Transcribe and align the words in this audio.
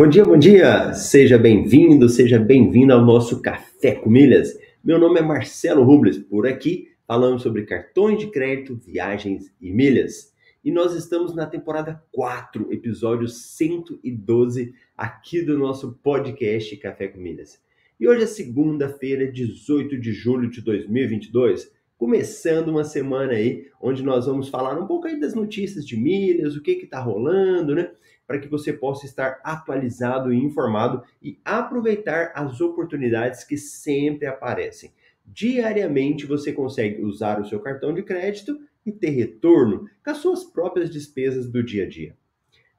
Bom 0.00 0.08
dia, 0.08 0.24
bom 0.24 0.38
dia! 0.38 0.94
Seja 0.94 1.36
bem-vindo, 1.36 2.08
seja 2.08 2.38
bem-vindo 2.38 2.90
ao 2.90 3.04
nosso 3.04 3.42
Café 3.42 3.96
com 3.96 4.08
Milhas. 4.08 4.58
Meu 4.82 4.98
nome 4.98 5.20
é 5.20 5.22
Marcelo 5.22 5.84
Rubles, 5.84 6.16
por 6.16 6.46
aqui 6.46 6.88
falamos 7.06 7.42
sobre 7.42 7.66
cartões 7.66 8.18
de 8.18 8.28
crédito, 8.28 8.74
viagens 8.74 9.52
e 9.60 9.70
milhas. 9.70 10.32
E 10.64 10.72
nós 10.72 10.94
estamos 10.94 11.34
na 11.34 11.44
temporada 11.44 12.02
4, 12.12 12.72
episódio 12.72 13.28
112 13.28 14.72
aqui 14.96 15.42
do 15.42 15.58
nosso 15.58 15.92
podcast 16.02 16.74
Café 16.78 17.08
com 17.08 17.20
Milhas. 17.20 17.60
E 18.00 18.08
hoje 18.08 18.22
é 18.22 18.26
segunda-feira, 18.26 19.30
18 19.30 20.00
de 20.00 20.12
julho 20.12 20.48
de 20.48 20.62
2022, 20.62 21.70
começando 21.98 22.68
uma 22.68 22.84
semana 22.84 23.34
aí 23.34 23.66
onde 23.78 24.02
nós 24.02 24.24
vamos 24.24 24.48
falar 24.48 24.80
um 24.80 24.86
pouco 24.86 25.06
aí 25.06 25.20
das 25.20 25.34
notícias 25.34 25.86
de 25.86 25.94
milhas, 25.94 26.56
o 26.56 26.62
que 26.62 26.76
que 26.76 26.86
tá 26.86 26.98
rolando, 26.98 27.74
né? 27.74 27.90
Para 28.30 28.38
que 28.38 28.46
você 28.46 28.72
possa 28.72 29.06
estar 29.06 29.40
atualizado 29.42 30.32
e 30.32 30.38
informado 30.38 31.02
e 31.20 31.40
aproveitar 31.44 32.30
as 32.32 32.60
oportunidades 32.60 33.42
que 33.42 33.58
sempre 33.58 34.24
aparecem. 34.24 34.92
Diariamente 35.26 36.26
você 36.26 36.52
consegue 36.52 37.02
usar 37.02 37.40
o 37.40 37.44
seu 37.44 37.58
cartão 37.58 37.92
de 37.92 38.04
crédito 38.04 38.56
e 38.86 38.92
ter 38.92 39.10
retorno 39.10 39.90
com 40.04 40.10
as 40.12 40.18
suas 40.18 40.44
próprias 40.44 40.88
despesas 40.90 41.50
do 41.50 41.60
dia 41.60 41.82
a 41.82 41.88
dia. 41.88 42.14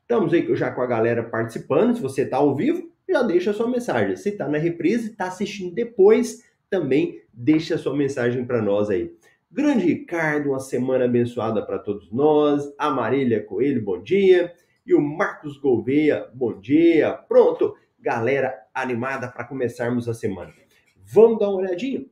Estamos 0.03 0.31
aí 0.31 0.55
já 0.55 0.71
com 0.71 0.81
a 0.81 0.87
galera 0.87 1.21
participando. 1.21 1.97
Se 1.97 2.01
você 2.01 2.21
está 2.21 2.37
ao 2.37 2.55
vivo, 2.55 2.89
já 3.09 3.21
deixa 3.21 3.51
a 3.51 3.53
sua 3.53 3.69
mensagem. 3.69 4.15
Se 4.15 4.29
está 4.29 4.47
na 4.47 4.57
reprise, 4.57 5.11
está 5.11 5.25
assistindo 5.25 5.75
depois, 5.75 6.45
também 6.69 7.21
deixa 7.33 7.75
a 7.75 7.77
sua 7.77 7.93
mensagem 7.93 8.45
para 8.45 8.61
nós 8.61 8.89
aí. 8.89 9.13
Grande 9.51 9.85
Ricardo, 9.85 10.51
uma 10.51 10.61
semana 10.61 11.03
abençoada 11.03 11.61
para 11.61 11.77
todos 11.77 12.09
nós. 12.09 12.73
A 12.77 12.89
Marília 12.89 13.43
Coelho, 13.43 13.83
bom 13.83 14.01
dia 14.01 14.53
e 14.85 14.93
o 14.93 15.01
Marcos 15.01 15.57
Gouveia. 15.57 16.29
Bom 16.33 16.59
dia. 16.59 17.13
Pronto, 17.13 17.75
galera 17.99 18.53
animada 18.73 19.27
para 19.27 19.43
começarmos 19.43 20.07
a 20.09 20.13
semana. 20.13 20.53
Vamos 21.03 21.39
dar 21.39 21.49
uma 21.49 21.59
olhadinha? 21.59 22.05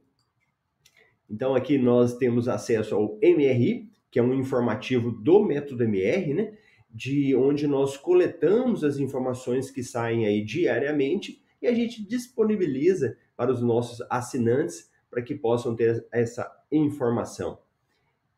Então 1.30 1.56
aqui 1.56 1.78
nós 1.78 2.18
temos 2.18 2.48
acesso 2.48 2.96
ao 2.96 3.18
MRI, 3.22 3.90
que 4.10 4.20
é 4.20 4.24
um 4.24 4.34
informativo 4.34 5.12
do 5.12 5.44
método 5.44 5.84
MR, 5.84 6.34
né? 6.34 6.58
De 6.90 7.36
onde 7.36 7.68
nós 7.68 7.98
coletamos 7.98 8.84
as 8.84 8.98
informações 8.98 9.70
que 9.70 9.84
saem 9.84 10.26
aí 10.26 10.44
diariamente 10.44 11.42
e 11.62 11.68
a 11.68 11.74
gente 11.74 12.06
disponibiliza 12.06 13.16
para 13.36 13.52
os 13.52 13.62
nossos 13.62 14.06
assinantes 14.10 14.90
para 15.10 15.22
que 15.22 15.36
possam 15.36 15.76
ter 15.76 16.06
essa 16.12 16.50
informação. 16.72 17.60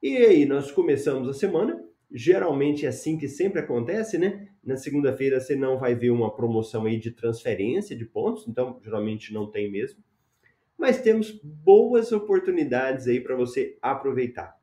E 0.01 0.17
aí, 0.17 0.45
nós 0.45 0.71
começamos 0.71 1.29
a 1.29 1.33
semana 1.33 1.80
Geralmente 2.13 2.85
é 2.85 2.89
assim 2.89 3.17
que 3.17 3.27
sempre 3.27 3.61
acontece, 3.61 4.17
né? 4.17 4.49
Na 4.61 4.75
segunda-feira 4.75 5.39
você 5.39 5.55
não 5.55 5.79
vai 5.79 5.95
ver 5.95 6.11
uma 6.11 6.35
promoção 6.35 6.85
aí 6.85 6.99
de 6.99 7.11
transferência 7.11 7.95
de 7.95 8.05
pontos, 8.05 8.45
então 8.47 8.79
geralmente 8.83 9.33
não 9.33 9.49
tem 9.49 9.71
mesmo. 9.71 10.03
Mas 10.77 11.01
temos 11.01 11.31
boas 11.31 12.11
oportunidades 12.11 13.07
aí 13.07 13.21
para 13.21 13.35
você 13.35 13.77
aproveitar. 13.81 14.59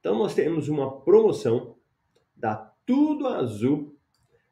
Então 0.00 0.18
nós 0.18 0.34
temos 0.34 0.68
uma 0.68 1.00
promoção 1.00 1.76
da 2.36 2.56
Tudo 2.84 3.26
Azul 3.26 3.96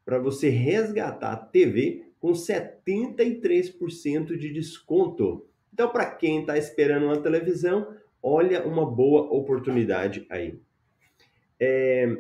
para 0.04 0.18
você 0.18 0.48
resgatar 0.48 1.32
a 1.32 1.36
TV 1.36 2.06
com 2.18 2.32
73% 2.32 4.36
de 4.36 4.52
desconto. 4.52 5.46
Então 5.72 5.90
para 5.90 6.06
quem 6.06 6.40
está 6.40 6.56
esperando 6.56 7.04
uma 7.04 7.20
televisão, 7.20 7.94
olha 8.22 8.66
uma 8.66 8.90
boa 8.90 9.30
oportunidade 9.30 10.26
aí. 10.30 10.58
É, 11.60 12.16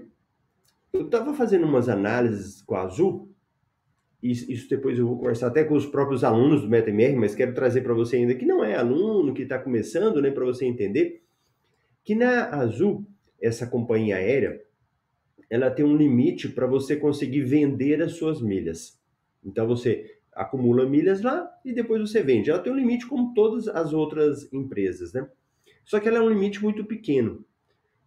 eu 0.92 1.06
estava 1.06 1.34
fazendo 1.34 1.66
umas 1.66 1.88
análises 1.88 2.62
com 2.62 2.74
a 2.74 2.82
Azul, 2.82 3.34
e 4.22 4.32
isso 4.32 4.68
depois 4.68 4.98
eu 4.98 5.06
vou 5.06 5.18
conversar 5.18 5.46
até 5.46 5.62
com 5.62 5.74
os 5.74 5.86
próprios 5.86 6.24
alunos 6.24 6.62
do 6.62 6.68
MetaMR, 6.68 7.16
mas 7.16 7.34
quero 7.34 7.54
trazer 7.54 7.82
para 7.82 7.94
você 7.94 8.16
ainda 8.16 8.34
que 8.34 8.44
não 8.44 8.64
é 8.64 8.74
aluno, 8.74 9.32
que 9.32 9.42
está 9.42 9.58
começando, 9.58 10.20
né, 10.20 10.30
para 10.30 10.44
você 10.44 10.64
entender, 10.64 11.22
que 12.04 12.14
na 12.14 12.48
Azul, 12.48 13.06
essa 13.40 13.66
companhia 13.66 14.16
aérea, 14.16 14.60
ela 15.50 15.70
tem 15.70 15.84
um 15.84 15.96
limite 15.96 16.48
para 16.48 16.66
você 16.66 16.96
conseguir 16.96 17.42
vender 17.42 18.02
as 18.02 18.12
suas 18.12 18.40
milhas. 18.40 19.00
Então 19.44 19.66
você 19.66 20.18
acumula 20.32 20.86
milhas 20.86 21.22
lá 21.22 21.48
e 21.64 21.72
depois 21.72 22.00
você 22.00 22.22
vende. 22.22 22.50
Ela 22.50 22.60
tem 22.60 22.72
um 22.72 22.76
limite 22.76 23.06
como 23.06 23.32
todas 23.34 23.68
as 23.68 23.92
outras 23.92 24.52
empresas, 24.52 25.12
né? 25.12 25.28
Só 25.84 25.98
que 25.98 26.08
ela 26.08 26.18
é 26.18 26.20
um 26.20 26.28
limite 26.28 26.62
muito 26.62 26.84
pequeno. 26.84 27.44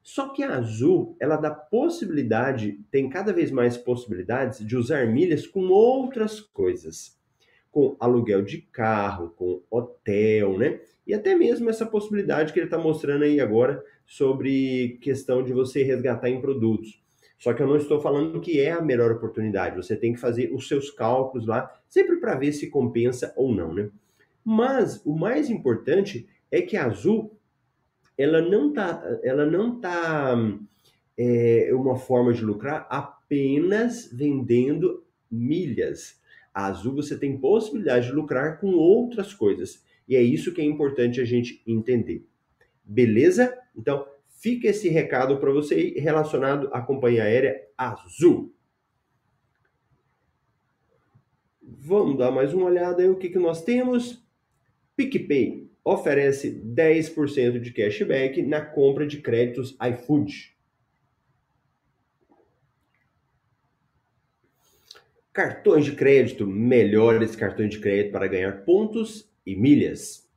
Só 0.04 0.30
que 0.30 0.44
a 0.44 0.58
Azul, 0.58 1.16
ela 1.20 1.38
dá 1.38 1.52
possibilidade, 1.52 2.80
tem 2.90 3.08
cada 3.10 3.32
vez 3.32 3.52
mais 3.52 3.78
possibilidades 3.78 4.66
de 4.66 4.76
usar 4.76 5.08
milhas 5.08 5.46
com 5.46 5.68
outras 5.70 6.40
coisas. 6.40 7.20
Com 7.72 7.96
aluguel 8.00 8.42
de 8.42 8.62
carro, 8.62 9.30
com 9.30 9.62
hotel, 9.70 10.58
né? 10.58 10.82
E 11.06 11.14
até 11.14 11.36
mesmo 11.36 11.70
essa 11.70 11.86
possibilidade 11.86 12.52
que 12.52 12.60
ele 12.60 12.66
está 12.66 12.78
mostrando 12.78 13.24
aí 13.24 13.40
agora 13.40 13.84
sobre 14.06 15.00
questão 15.02 15.44
de 15.44 15.54
você 15.54 15.84
resgatar 15.84 16.30
em 16.30 16.42
produtos. 16.42 17.02
Só 17.38 17.54
que 17.54 17.64
eu 17.64 17.68
não 17.68 17.78
estou 17.78 18.00
falando 18.00 18.40
que 18.42 18.60
é 18.60 18.72
a 18.72 18.82
melhor 18.82 19.12
oportunidade. 19.12 19.76
Você 19.76 19.96
tem 19.96 20.14
que 20.14 20.20
fazer 20.20 20.54
os 20.54 20.68
seus 20.68 20.92
cálculos 20.92 21.48
lá, 21.48 21.72
sempre 21.88 22.18
para 22.18 22.36
ver 22.36 22.52
se 22.52 22.70
compensa 22.70 23.34
ou 23.36 23.54
não, 23.54 23.74
né? 23.74 23.90
Mas 24.44 25.02
o 25.06 25.16
mais 25.18 25.50
importante 25.50 26.28
é 26.52 26.62
que 26.62 26.76
a 26.76 26.86
Azul 26.86 27.36
ela 28.18 28.42
não 28.42 28.72
tá, 28.74 29.20
ela 29.24 29.46
não 29.46 29.80
tá 29.80 30.36
é, 31.18 31.70
uma 31.74 31.98
forma 31.98 32.34
de 32.34 32.44
lucrar 32.44 32.88
apenas 32.90 34.10
vendendo 34.12 35.04
milhas. 35.30 36.20
A 36.54 36.66
Azul 36.66 36.96
você 36.96 37.18
tem 37.18 37.38
possibilidade 37.38 38.08
de 38.08 38.14
lucrar 38.14 38.60
com 38.60 38.74
outras 38.74 39.34
coisas. 39.34 39.84
E 40.08 40.16
é 40.16 40.22
isso 40.22 40.54
que 40.54 40.62
é 40.62 40.66
importante 40.66 41.22
a 41.22 41.26
gente 41.26 41.62
entender. 41.66 42.26
Beleza? 42.84 43.58
Então, 43.76 44.06
fica 44.28 44.68
esse 44.68 44.90
recado 44.90 45.38
para 45.38 45.52
você 45.52 45.92
relacionado 45.98 46.70
à 46.74 46.82
companhia 46.82 47.24
aérea 47.24 47.62
Azul. 47.78 48.54
Vamos 51.62 52.18
dar 52.18 52.32
mais 52.32 52.53
uma 52.53 52.66
olhada 52.66 53.02
aí 53.02 53.09
o 53.09 53.16
que, 53.16 53.30
que 53.30 53.40
nós 53.40 53.64
temos. 53.64 54.22
PicPay 54.96 55.60
oferece 55.84 56.52
10% 56.52 57.60
de 57.60 57.72
cashback 57.72 58.42
na 58.42 58.62
compra 58.62 59.06
de 59.08 59.20
créditos 59.20 59.76
iFood. 59.82 60.56
Cartões 65.34 65.86
de 65.86 65.94
crédito, 65.94 66.46
melhores 66.46 67.36
cartões 67.36 67.72
de 67.72 67.80
crédito 67.80 68.12
para 68.12 68.28
ganhar 68.28 68.64
pontos 68.64 69.32
e 69.46 69.56
milhas. 69.56 70.30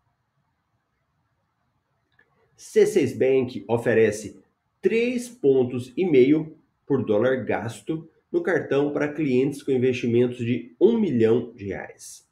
C6 2.57 3.19
Bank 3.19 3.65
oferece 3.69 4.41
3 4.81 5.29
pontos 5.29 5.93
e 5.97 6.07
meio 6.07 6.57
por 6.87 7.05
dólar 7.05 7.45
gasto 7.45 8.09
no 8.31 8.43
cartão 8.43 8.93
para 8.93 9.13
clientes 9.13 9.63
com 9.63 9.73
investimentos 9.73 10.39
de 10.39 10.75
1 10.81 10.99
milhão 10.99 11.53
de 11.53 11.67
reais 11.67 12.25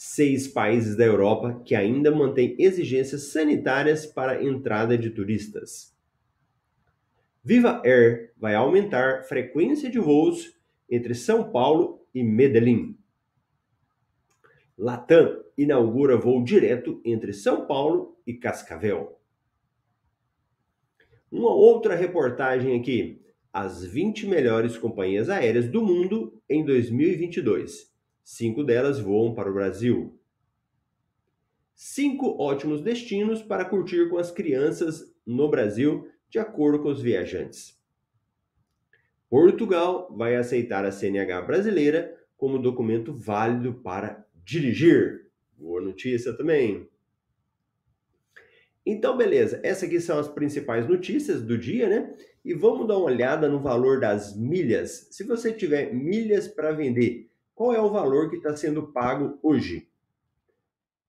seis 0.00 0.46
países 0.46 0.96
da 0.96 1.04
Europa 1.04 1.60
que 1.64 1.74
ainda 1.74 2.12
mantêm 2.12 2.54
exigências 2.56 3.32
sanitárias 3.32 4.06
para 4.06 4.44
entrada 4.44 4.96
de 4.96 5.10
turistas. 5.10 5.92
Viva 7.42 7.82
Air 7.84 8.32
vai 8.36 8.54
aumentar 8.54 9.24
frequência 9.24 9.90
de 9.90 9.98
voos 9.98 10.56
entre 10.88 11.16
São 11.16 11.50
Paulo 11.50 12.06
e 12.14 12.22
Medellín. 12.22 12.96
Latam 14.78 15.42
inaugura 15.56 16.16
voo 16.16 16.44
direto 16.44 17.02
entre 17.04 17.32
São 17.32 17.66
Paulo 17.66 18.16
e 18.24 18.34
Cascavel. 18.34 19.20
Uma 21.28 21.52
outra 21.52 21.96
reportagem 21.96 22.78
aqui: 22.78 23.20
as 23.52 23.84
20 23.84 24.28
melhores 24.28 24.78
companhias 24.78 25.28
aéreas 25.28 25.66
do 25.66 25.82
mundo 25.82 26.40
em 26.48 26.64
2022. 26.64 27.97
Cinco 28.30 28.62
delas 28.62 29.00
voam 29.00 29.34
para 29.34 29.50
o 29.50 29.54
Brasil. 29.54 30.14
Cinco 31.74 32.36
ótimos 32.38 32.82
destinos 32.82 33.40
para 33.40 33.64
curtir 33.64 34.10
com 34.10 34.18
as 34.18 34.30
crianças 34.30 35.10
no 35.26 35.48
Brasil, 35.48 36.06
de 36.28 36.38
acordo 36.38 36.78
com 36.82 36.90
os 36.90 37.00
viajantes. 37.00 37.80
Portugal 39.30 40.14
vai 40.14 40.36
aceitar 40.36 40.84
a 40.84 40.92
CNH 40.92 41.40
brasileira 41.40 42.14
como 42.36 42.58
documento 42.58 43.14
válido 43.14 43.72
para 43.72 44.22
dirigir. 44.44 45.30
Boa 45.56 45.80
notícia 45.80 46.34
também. 46.34 46.86
Então, 48.84 49.16
beleza, 49.16 49.58
essas 49.62 49.84
aqui 49.84 50.02
são 50.02 50.18
as 50.18 50.28
principais 50.28 50.86
notícias 50.86 51.42
do 51.42 51.56
dia, 51.56 51.88
né? 51.88 52.14
E 52.44 52.52
vamos 52.52 52.86
dar 52.86 52.98
uma 52.98 53.06
olhada 53.06 53.48
no 53.48 53.58
valor 53.58 53.98
das 53.98 54.36
milhas. 54.36 55.08
Se 55.12 55.24
você 55.24 55.50
tiver 55.50 55.94
milhas 55.94 56.46
para 56.46 56.72
vender, 56.72 57.27
qual 57.58 57.74
é 57.74 57.80
o 57.80 57.90
valor 57.90 58.30
que 58.30 58.36
está 58.36 58.56
sendo 58.56 58.92
pago 58.92 59.36
hoje? 59.42 59.88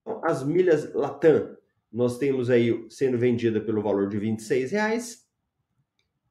Então, 0.02 0.20
as 0.26 0.44
milhas 0.44 0.92
Latam, 0.96 1.56
nós 1.94 2.18
temos 2.18 2.50
aí 2.50 2.88
sendo 2.90 3.20
vendida 3.20 3.62
pelo 3.62 3.84
valor 3.84 4.10
de 4.10 4.18
R$ 4.18 4.32
26,00. 4.32 5.20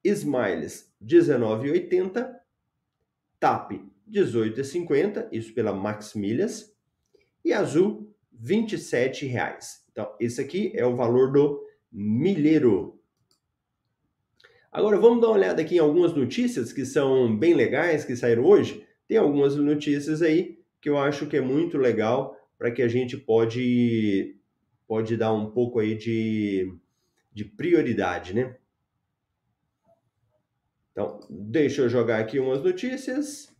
Smiles, 0.03 0.93
R$ 0.99 1.07
19,80. 1.07 2.35
TAP, 3.39 3.71
R$ 3.71 3.81
18,50, 4.09 5.29
isso 5.31 5.53
pela 5.53 5.71
Max 5.71 6.13
Milhas. 6.13 6.75
E 7.45 7.53
Azul, 7.53 8.13
R$ 8.33 8.57
27,00. 8.57 9.57
Então, 9.89 10.13
esse 10.19 10.41
aqui 10.41 10.73
é 10.75 10.85
o 10.85 10.97
valor 10.97 11.31
do 11.31 11.65
milheiro. 11.89 12.99
Agora, 14.69 14.99
vamos 14.99 15.21
dar 15.21 15.27
uma 15.27 15.37
olhada 15.37 15.61
aqui 15.61 15.75
em 15.75 15.79
algumas 15.79 16.13
notícias 16.13 16.73
que 16.73 16.85
são 16.85 17.37
bem 17.37 17.53
legais, 17.53 18.03
que 18.03 18.17
saíram 18.17 18.43
hoje. 18.43 18.85
Tem 19.09 19.17
algumas 19.17 19.57
notícias 19.57 20.21
aí 20.21 20.57
que 20.79 20.87
eu 20.89 20.97
acho 20.97 21.27
que 21.27 21.35
é 21.35 21.41
muito 21.41 21.77
legal 21.77 22.37
para 22.57 22.71
que 22.71 22.81
a 22.81 22.87
gente 22.87 23.17
pode, 23.17 24.37
pode 24.87 25.17
dar 25.17 25.33
um 25.33 25.51
pouco 25.51 25.79
aí 25.79 25.95
de, 25.95 26.73
de 27.33 27.43
prioridade, 27.43 28.33
né? 28.33 28.55
Então, 30.93 31.19
deixa 31.29 31.81
eu 31.81 31.89
jogar 31.89 32.21
aqui 32.21 32.39
umas 32.39 32.63
notícias. 32.63 33.53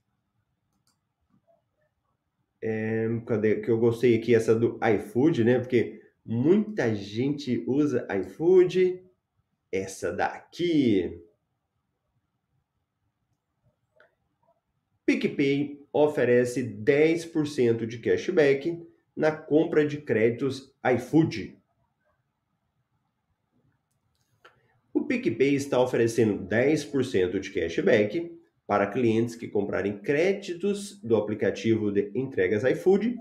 É, 2.62 3.10
cadê? 3.25 3.60
Que 3.60 3.69
eu 3.69 3.78
gostei 3.78 4.18
aqui 4.18 4.34
essa 4.34 4.56
do 4.56 4.80
iFood, 4.81 5.44
né? 5.44 5.60
Porque 5.60 6.00
Muita 6.31 6.94
gente 6.94 7.63
usa 7.66 8.07
iFood. 8.22 9.04
Essa 9.72 10.12
daqui. 10.13 11.19
PicPay 15.19 15.86
oferece 15.92 16.63
10% 16.63 17.86
de 17.86 17.98
cashback 17.98 18.81
na 19.16 19.31
compra 19.31 19.86
de 19.86 19.98
créditos 19.98 20.74
iFood. 20.95 21.57
O 24.94 25.04
PicPay 25.04 25.56
está 25.56 25.80
oferecendo 25.80 26.48
10% 26.48 27.39
de 27.39 27.51
cashback 27.51 28.39
para 28.66 28.88
clientes 28.88 29.36
que 29.36 29.48
comprarem 29.48 29.98
créditos 29.98 31.01
do 31.01 31.18
aplicativo 31.18 31.92
de 31.92 32.12
entregas 32.16 32.63
iFood 32.63 33.18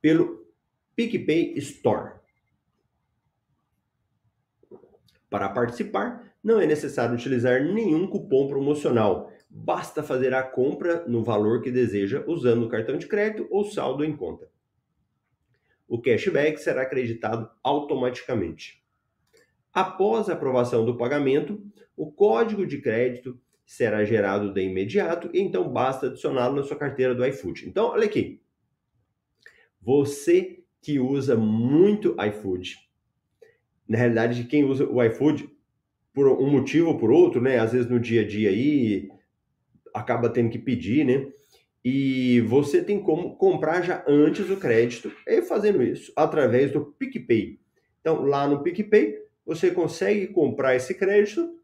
pelo 0.00 0.46
PicPay 0.94 1.54
Store. 1.58 2.14
Para 5.28 5.48
participar, 5.48 6.32
não 6.42 6.60
é 6.60 6.66
necessário 6.66 7.16
utilizar 7.16 7.64
nenhum 7.64 8.06
cupom 8.06 8.46
promocional. 8.46 9.32
Basta 9.48 10.02
fazer 10.02 10.34
a 10.34 10.42
compra 10.42 11.04
no 11.06 11.22
valor 11.22 11.62
que 11.62 11.70
deseja 11.70 12.24
usando 12.26 12.64
o 12.64 12.68
cartão 12.68 12.96
de 12.98 13.06
crédito 13.06 13.46
ou 13.50 13.64
saldo 13.64 14.04
em 14.04 14.16
conta. 14.16 14.48
O 15.88 16.00
cashback 16.00 16.58
será 16.58 16.82
acreditado 16.82 17.48
automaticamente. 17.62 18.84
Após 19.72 20.28
a 20.28 20.32
aprovação 20.32 20.84
do 20.84 20.96
pagamento, 20.96 21.62
o 21.96 22.10
código 22.10 22.66
de 22.66 22.80
crédito 22.80 23.38
será 23.64 24.04
gerado 24.04 24.52
de 24.52 24.62
imediato 24.62 25.30
e 25.32 25.40
então 25.40 25.68
basta 25.68 26.06
adicioná-lo 26.06 26.56
na 26.56 26.62
sua 26.62 26.76
carteira 26.76 27.14
do 27.14 27.24
iFood. 27.26 27.68
Então, 27.68 27.88
olha 27.88 28.06
aqui. 28.06 28.40
Você 29.80 30.64
que 30.80 30.98
usa 30.98 31.36
muito 31.36 32.16
iFood. 32.20 32.76
Na 33.88 33.98
realidade, 33.98 34.44
quem 34.44 34.64
usa 34.64 34.84
o 34.84 35.02
iFood 35.02 35.48
por 36.12 36.28
um 36.28 36.50
motivo 36.50 36.88
ou 36.88 36.98
por 36.98 37.10
outro, 37.10 37.40
né? 37.40 37.58
Às 37.58 37.72
vezes 37.72 37.90
no 37.90 38.00
dia 38.00 38.22
a 38.22 38.26
dia 38.26 38.48
aí 38.48 39.08
acaba 39.96 40.28
tendo 40.28 40.50
que 40.50 40.58
pedir, 40.58 41.04
né? 41.04 41.26
E 41.84 42.40
você 42.42 42.82
tem 42.82 43.00
como 43.00 43.36
comprar 43.36 43.80
já 43.82 44.04
antes 44.06 44.50
o 44.50 44.56
crédito 44.56 45.12
e 45.26 45.40
fazendo 45.42 45.82
isso 45.82 46.12
através 46.16 46.72
do 46.72 46.84
PicPay. 46.84 47.60
Então, 48.00 48.22
lá 48.22 48.46
no 48.46 48.62
PicPay, 48.62 49.16
você 49.44 49.70
consegue 49.70 50.26
comprar 50.28 50.74
esse 50.74 50.94
crédito, 50.94 51.58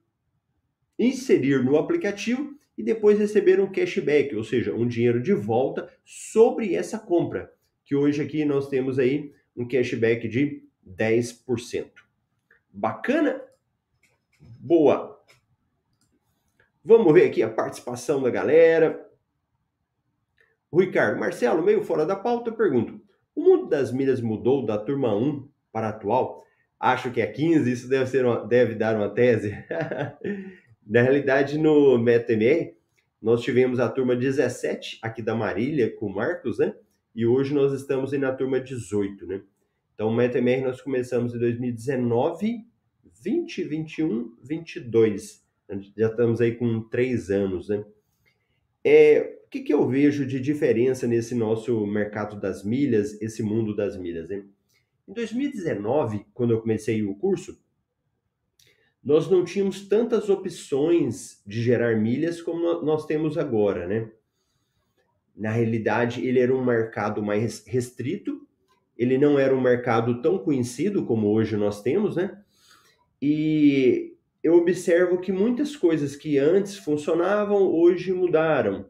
inserir 0.98 1.62
no 1.64 1.76
aplicativo 1.76 2.56
e 2.78 2.82
depois 2.82 3.18
receber 3.18 3.60
um 3.60 3.70
cashback, 3.70 4.34
ou 4.34 4.44
seja, 4.44 4.72
um 4.72 4.86
dinheiro 4.86 5.20
de 5.20 5.34
volta 5.34 5.88
sobre 6.04 6.74
essa 6.74 6.98
compra 6.98 7.52
que 7.84 7.94
hoje 7.94 8.22
aqui 8.22 8.44
nós 8.44 8.68
temos 8.68 8.98
aí 8.98 9.32
um 9.56 9.66
cashback 9.66 10.28
de 10.28 10.62
10%. 10.86 11.90
Bacana? 12.72 13.42
Boa! 14.40 15.21
Vamos 16.84 17.12
ver 17.12 17.26
aqui 17.26 17.42
a 17.42 17.50
participação 17.50 18.22
da 18.22 18.30
galera. 18.30 19.08
Ricardo, 20.72 21.20
Marcelo, 21.20 21.62
meio 21.62 21.82
fora 21.82 22.04
da 22.04 22.16
pauta, 22.16 22.50
eu 22.50 22.54
pergunto: 22.54 23.00
o 23.34 23.42
mundo 23.42 23.68
das 23.68 23.92
milhas 23.92 24.20
mudou 24.20 24.64
da 24.64 24.78
turma 24.78 25.14
1 25.14 25.48
para 25.72 25.86
a 25.86 25.90
atual? 25.90 26.42
Acho 26.78 27.12
que 27.12 27.20
é 27.20 27.26
15, 27.26 27.70
isso 27.70 27.88
deve, 27.88 28.06
ser 28.06 28.24
uma, 28.24 28.44
deve 28.44 28.74
dar 28.74 28.96
uma 28.96 29.08
tese. 29.08 29.54
Na 30.84 31.00
realidade, 31.00 31.56
no 31.56 31.96
MetaMR, 31.96 32.74
nós 33.20 33.40
tivemos 33.42 33.78
a 33.78 33.88
turma 33.88 34.16
17 34.16 34.98
aqui 35.00 35.22
da 35.22 35.34
Marília 35.34 35.94
com 35.94 36.06
o 36.06 36.14
Marcos, 36.14 36.58
né? 36.58 36.74
e 37.14 37.26
hoje 37.26 37.54
nós 37.54 37.72
estamos 37.72 38.12
aí 38.12 38.18
na 38.18 38.32
turma 38.32 38.58
18, 38.58 39.26
né? 39.26 39.42
Então, 39.94 40.08
o 40.08 40.14
MetaMR 40.14 40.62
nós 40.62 40.80
começamos 40.80 41.34
em 41.34 41.38
2019, 41.38 42.64
20, 43.22 43.64
21, 43.64 44.36
22. 44.42 45.41
Já 45.96 46.08
estamos 46.08 46.40
aí 46.40 46.54
com 46.54 46.80
três 46.88 47.30
anos, 47.30 47.68
né? 47.68 47.84
É, 48.84 49.40
o 49.44 49.48
que, 49.48 49.60
que 49.60 49.72
eu 49.72 49.86
vejo 49.88 50.26
de 50.26 50.40
diferença 50.40 51.06
nesse 51.06 51.34
nosso 51.34 51.86
mercado 51.86 52.40
das 52.40 52.64
milhas, 52.64 53.20
esse 53.20 53.42
mundo 53.42 53.74
das 53.74 53.96
milhas, 53.96 54.28
né? 54.28 54.44
Em 55.06 55.12
2019, 55.12 56.26
quando 56.32 56.52
eu 56.52 56.60
comecei 56.60 57.02
o 57.02 57.14
curso, 57.14 57.60
nós 59.02 59.30
não 59.30 59.44
tínhamos 59.44 59.88
tantas 59.88 60.28
opções 60.28 61.42
de 61.46 61.60
gerar 61.60 61.96
milhas 61.96 62.40
como 62.40 62.82
nós 62.82 63.04
temos 63.04 63.36
agora, 63.36 63.86
né? 63.86 64.10
na 65.36 65.50
realidade, 65.50 66.26
ele 66.26 66.38
era 66.38 66.54
um 66.54 66.64
mercado 66.64 67.22
mais 67.22 67.64
restrito, 67.66 68.46
ele 68.96 69.16
não 69.16 69.38
era 69.38 69.54
um 69.54 69.60
mercado 69.60 70.20
tão 70.20 70.38
conhecido 70.38 71.04
como 71.04 71.28
hoje 71.28 71.56
nós 71.56 71.82
temos, 71.82 72.16
né? 72.16 72.38
E 73.20 74.16
eu 74.42 74.54
observo 74.54 75.18
que 75.18 75.30
muitas 75.30 75.76
coisas 75.76 76.16
que 76.16 76.38
antes 76.38 76.76
funcionavam, 76.76 77.62
hoje 77.72 78.12
mudaram. 78.12 78.86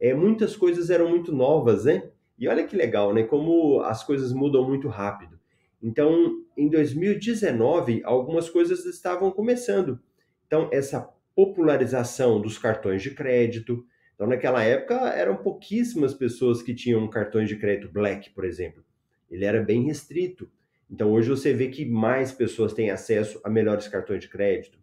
É, 0.00 0.12
muitas 0.12 0.56
coisas 0.56 0.90
eram 0.90 1.08
muito 1.08 1.32
novas, 1.32 1.84
né? 1.84 2.10
E 2.38 2.48
olha 2.48 2.66
que 2.66 2.76
legal, 2.76 3.14
né? 3.14 3.22
Como 3.22 3.80
as 3.80 4.02
coisas 4.02 4.32
mudam 4.32 4.66
muito 4.66 4.88
rápido. 4.88 5.38
Então, 5.82 6.42
em 6.56 6.68
2019, 6.68 8.02
algumas 8.04 8.50
coisas 8.50 8.84
estavam 8.84 9.30
começando. 9.30 10.00
Então, 10.46 10.68
essa 10.72 11.08
popularização 11.34 12.40
dos 12.40 12.58
cartões 12.58 13.02
de 13.02 13.12
crédito, 13.12 13.86
então, 14.16 14.26
naquela 14.26 14.62
época, 14.64 14.94
eram 15.10 15.36
pouquíssimas 15.36 16.14
pessoas 16.14 16.62
que 16.62 16.74
tinham 16.74 17.06
cartões 17.08 17.48
de 17.48 17.56
crédito 17.56 17.92
Black, 17.92 18.30
por 18.30 18.44
exemplo. 18.44 18.82
Ele 19.30 19.44
era 19.44 19.62
bem 19.62 19.84
restrito. 19.84 20.50
Então, 20.90 21.12
hoje 21.12 21.28
você 21.28 21.52
vê 21.52 21.68
que 21.68 21.84
mais 21.84 22.32
pessoas 22.32 22.72
têm 22.72 22.90
acesso 22.90 23.40
a 23.44 23.50
melhores 23.50 23.86
cartões 23.86 24.20
de 24.20 24.28
crédito. 24.28 24.78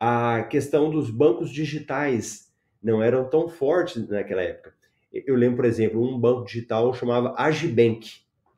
A 0.00 0.44
questão 0.44 0.90
dos 0.90 1.10
bancos 1.10 1.50
digitais 1.50 2.50
não 2.82 3.02
eram 3.02 3.28
tão 3.28 3.48
fortes 3.48 4.08
naquela 4.08 4.40
época. 4.40 4.74
Eu 5.12 5.34
lembro, 5.36 5.56
por 5.56 5.66
exemplo, 5.66 6.02
um 6.02 6.18
banco 6.18 6.46
digital 6.46 6.94
chamava 6.94 7.34
Agibank. 7.36 8.08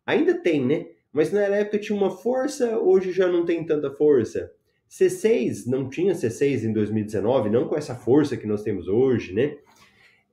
Ainda 0.06 0.34
tem, 0.34 0.64
né? 0.64 0.87
Mas 1.12 1.32
na 1.32 1.40
época 1.40 1.78
tinha 1.78 1.96
uma 1.96 2.11
força, 2.11 2.78
hoje 2.78 3.12
já 3.12 3.26
não 3.26 3.44
tem 3.44 3.64
tanta 3.66 3.90
força. 3.90 4.52
C6 4.88 5.66
não 5.66 5.88
tinha 5.88 6.12
C6 6.14 6.64
em 6.64 6.72
2019, 6.72 7.50
não 7.50 7.66
com 7.66 7.76
essa 7.76 7.94
força 7.94 8.37
que 8.37 8.46
nós 8.46 8.62
temos 8.62 8.87
hoje, 8.87 9.32
né? 9.34 9.56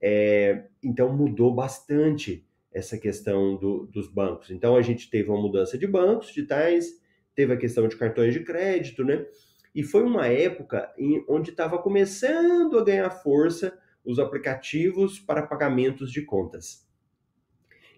É, 0.01 0.65
então 0.83 1.11
mudou 1.15 1.53
bastante. 1.53 2.45
essa 2.71 2.97
questão 2.99 3.57
do, 3.57 3.87
dos 3.87 4.07
bancos. 4.07 4.51
Então 4.51 4.75
a 4.75 4.81
gente 4.83 5.09
teve 5.09 5.29
uma 5.29 5.41
mudança 5.41 5.75
de 5.75 5.87
bancos 5.87 6.27
digitais, 6.27 6.87
teve 7.33 7.51
a 7.53 7.57
questão 7.57 7.87
de 7.87 7.95
cartões 7.95 8.31
de 8.33 8.41
crédito, 8.41 9.03
né? 9.03 9.25
E 9.73 9.83
foi 9.83 10.03
uma 10.03 10.27
época 10.27 10.91
em, 10.97 11.23
onde 11.27 11.51
estava 11.51 11.77
começando 11.77 12.77
a 12.77 12.83
ganhar 12.83 13.09
força 13.09 13.77
os 14.03 14.19
aplicativos 14.19 15.19
para 15.19 15.45
pagamentos 15.45 16.11
de 16.11 16.23
contas. 16.23 16.87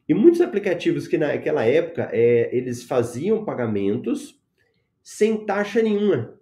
E 0.08 0.14
muitos 0.14 0.42
aplicativos 0.42 1.08
que 1.08 1.18
naquela 1.18 1.64
época 1.64 2.10
é, 2.12 2.56
eles 2.56 2.84
faziam 2.84 3.46
pagamentos 3.46 4.40
sem 5.02 5.46
taxa 5.46 5.82
nenhuma. 5.82 6.38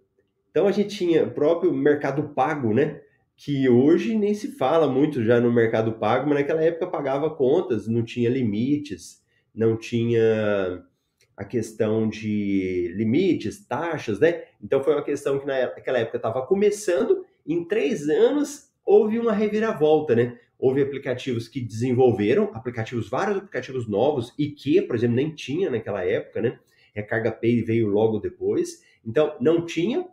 Então 0.50 0.68
a 0.68 0.72
gente 0.72 0.98
tinha 0.98 1.24
o 1.24 1.32
próprio 1.32 1.72
Mercado 1.72 2.30
Pago, 2.30 2.74
né? 2.74 3.02
Que 3.38 3.70
hoje 3.70 4.18
nem 4.18 4.34
se 4.34 4.58
fala 4.58 4.88
muito 4.88 5.24
já 5.24 5.40
no 5.40 5.54
Mercado 5.54 5.94
Pago, 5.94 6.28
mas 6.28 6.40
naquela 6.40 6.64
época 6.64 6.88
pagava 6.88 7.30
contas, 7.30 7.88
não 7.88 8.04
tinha 8.04 8.30
limites, 8.30 9.24
não 9.54 9.78
tinha 9.78 10.84
a 11.40 11.46
questão 11.46 12.10
de 12.10 12.92
limites, 12.98 13.66
taxas, 13.66 14.20
né? 14.20 14.44
Então 14.62 14.84
foi 14.84 14.94
uma 14.94 15.06
questão 15.06 15.40
que 15.40 15.48
naquela 15.48 15.98
época 15.98 16.18
estava 16.18 16.46
começando, 16.46 17.26
em 17.48 17.64
três 17.64 18.10
anos 18.10 18.70
houve 18.86 19.18
uma 19.18 19.32
reviravolta, 19.32 20.14
né? 20.14 20.38
Houve 20.58 20.82
aplicativos 20.82 21.48
que 21.48 21.62
desenvolveram, 21.62 22.52
aplicativos, 22.54 23.10
vários 23.10 23.38
aplicativos 23.38 23.88
novos, 23.88 24.34
e 24.38 24.50
que, 24.52 24.82
por 24.82 24.98
exemplo, 24.98 25.16
nem 25.16 25.34
tinha 25.34 25.70
naquela 25.70 26.04
época, 26.04 26.42
né? 26.42 26.60
Recarga 26.94 27.32
Pay 27.32 27.62
veio 27.62 27.88
logo 27.88 28.20
depois. 28.20 28.84
Então, 29.06 29.38
não 29.40 29.66
tinha, 29.66 30.06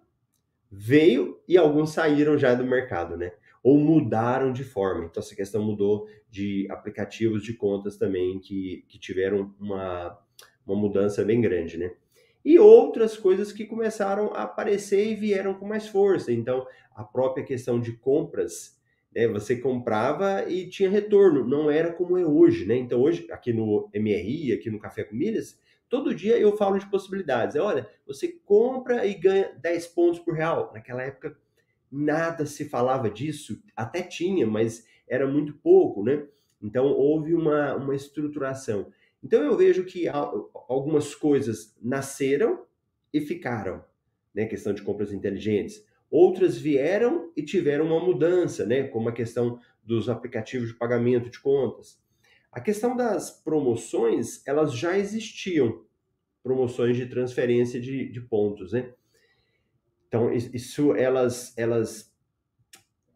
veio 0.70 1.40
e 1.48 1.56
alguns 1.56 1.90
saíram 1.90 2.38
já 2.38 2.54
do 2.54 2.64
mercado, 2.64 3.16
né? 3.16 3.32
Ou 3.64 3.76
mudaram 3.76 4.52
de 4.52 4.62
forma. 4.62 5.06
Então, 5.06 5.20
essa 5.20 5.34
questão 5.34 5.60
mudou 5.60 6.06
de 6.30 6.68
aplicativos 6.70 7.42
de 7.42 7.52
contas 7.52 7.96
também 7.96 8.38
que, 8.38 8.84
que 8.86 8.96
tiveram 8.96 9.52
uma, 9.58 10.16
uma 10.66 10.76
mudança 10.76 11.24
bem 11.24 11.40
grande, 11.40 11.78
né? 11.78 11.92
E 12.44 12.58
outras 12.58 13.16
coisas 13.16 13.52
que 13.52 13.64
começaram 13.64 14.32
a 14.32 14.42
aparecer 14.42 15.10
e 15.10 15.14
vieram 15.14 15.54
com 15.54 15.66
mais 15.66 15.88
força. 15.88 16.32
Então, 16.32 16.66
a 16.94 17.02
própria 17.04 17.44
questão 17.44 17.80
de 17.80 17.92
compras, 17.92 18.80
né? 19.14 19.28
Você 19.28 19.56
comprava 19.56 20.48
e 20.48 20.68
tinha 20.68 20.90
retorno, 20.90 21.46
não 21.46 21.70
era 21.70 21.92
como 21.92 22.16
é 22.16 22.24
hoje, 22.24 22.66
né? 22.66 22.76
Então, 22.76 23.00
hoje, 23.00 23.26
aqui 23.30 23.52
no 23.52 23.90
MRI, 23.94 24.52
aqui 24.52 24.70
no 24.70 24.78
Café 24.78 25.04
com 25.04 25.14
Milhas, 25.14 25.58
Todo 25.88 26.14
dia 26.14 26.36
eu 26.38 26.56
falo 26.56 26.78
de 26.78 26.90
possibilidades. 26.90 27.54
É, 27.54 27.60
olha, 27.60 27.88
você 28.06 28.28
compra 28.44 29.06
e 29.06 29.14
ganha 29.14 29.52
10 29.60 29.86
pontos 29.88 30.18
por 30.18 30.34
real. 30.34 30.72
Naquela 30.74 31.02
época 31.02 31.36
nada 31.90 32.44
se 32.44 32.68
falava 32.68 33.08
disso, 33.08 33.62
até 33.74 34.02
tinha, 34.02 34.46
mas 34.46 34.86
era 35.08 35.26
muito 35.26 35.54
pouco, 35.54 36.02
né? 36.02 36.26
Então 36.60 36.86
houve 36.86 37.34
uma, 37.34 37.76
uma 37.76 37.94
estruturação. 37.94 38.92
Então 39.22 39.42
eu 39.42 39.56
vejo 39.56 39.84
que 39.84 40.06
algumas 40.68 41.14
coisas 41.14 41.76
nasceram 41.82 42.64
e 43.12 43.20
ficaram, 43.20 43.84
né? 44.34 44.46
Questão 44.46 44.72
de 44.72 44.82
compras 44.82 45.12
inteligentes. 45.12 45.84
Outras 46.10 46.56
vieram 46.56 47.32
e 47.36 47.42
tiveram 47.42 47.86
uma 47.86 48.00
mudança, 48.00 48.64
né? 48.64 48.84
Como 48.84 49.08
a 49.08 49.12
questão 49.12 49.58
dos 49.82 50.08
aplicativos 50.08 50.68
de 50.68 50.74
pagamento 50.74 51.30
de 51.30 51.40
contas. 51.40 52.00
A 52.50 52.60
questão 52.60 52.96
das 52.96 53.30
promoções, 53.30 54.46
elas 54.46 54.72
já 54.72 54.98
existiam, 54.98 55.84
promoções 56.42 56.96
de 56.96 57.06
transferência 57.06 57.80
de, 57.80 58.08
de 58.08 58.20
pontos, 58.20 58.72
né? 58.72 58.92
Então, 60.08 60.32
isso, 60.32 60.94
elas, 60.94 61.52
elas, 61.58 62.14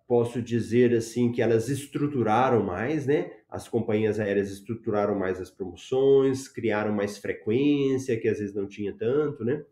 posso 0.07 0.42
dizer 0.42 0.95
assim, 0.95 1.30
que 1.30 1.40
elas 1.40 1.69
estruturaram 1.69 2.62
mais, 2.62 3.07
né? 3.07 3.30
As 3.50 3.69
companhias 3.69 4.21
aéreas 4.21 4.50
estruturaram 4.50 5.19
mais 5.19 5.40
as 5.40 5.50
promoções, 5.50 6.47
criaram 6.47 6.92
mais 6.92 7.19
frequência, 7.19 8.19
que 8.19 8.28
às 8.28 8.38
vezes 8.38 8.54
não 8.54 8.69
tinha 8.69 8.92
tanto, 8.92 9.45
né? 9.45 9.64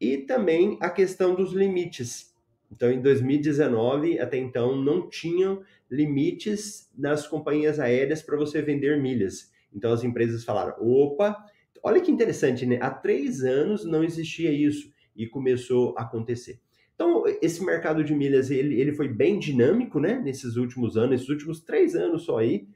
E 0.00 0.18
também 0.18 0.76
a 0.80 0.90
questão 0.90 1.34
dos 1.34 1.52
limites. 1.52 2.36
Então, 2.70 2.90
em 2.90 3.00
2019, 3.00 4.18
até 4.18 4.36
então, 4.36 4.76
não 4.76 5.08
tinham 5.08 5.62
limites 5.90 6.90
nas 6.96 7.26
companhias 7.26 7.80
aéreas 7.80 8.20
para 8.20 8.36
você 8.36 8.60
vender 8.60 9.00
milhas. 9.00 9.50
Então, 9.72 9.92
as 9.92 10.04
empresas 10.04 10.44
falaram: 10.44 10.74
opa, 10.80 11.36
olha 11.82 12.00
que 12.00 12.10
interessante, 12.10 12.66
né? 12.66 12.78
Há 12.80 12.90
três 12.90 13.42
anos 13.42 13.84
não 13.84 14.04
existia 14.04 14.52
isso 14.52 14.92
e 15.16 15.26
começou 15.26 15.94
a 15.96 16.02
acontecer. 16.02 16.60
Então, 16.94 17.22
esse 17.40 17.64
mercado 17.64 18.02
de 18.02 18.12
milhas, 18.12 18.50
ele, 18.50 18.80
ele 18.80 18.92
foi 18.92 19.06
bem 19.08 19.38
dinâmico, 19.38 20.00
né? 20.00 20.20
Nesses 20.20 20.56
últimos 20.56 20.96
anos, 20.96 21.14
esses 21.14 21.28
últimos 21.28 21.60
três 21.60 21.94
anos 21.94 22.24
só 22.24 22.38
aí. 22.38 22.66